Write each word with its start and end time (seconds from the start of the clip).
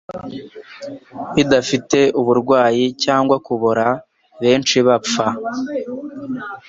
bidafite 1.35 1.99
uburwayi 2.19 2.83
cyangwa 3.03 3.35
kubora. 3.47 3.85
Benshi 4.41 4.75
bapfa 4.87 5.27